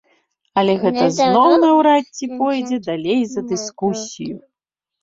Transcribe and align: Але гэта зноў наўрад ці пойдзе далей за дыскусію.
Але 0.61 0.73
гэта 0.83 1.09
зноў 1.17 1.51
наўрад 1.65 2.05
ці 2.17 2.25
пойдзе 2.41 2.77
далей 2.89 3.21
за 3.37 3.41
дыскусію. 3.55 4.35